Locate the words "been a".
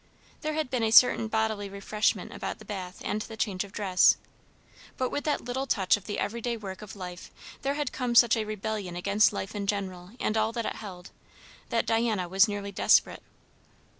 0.71-0.89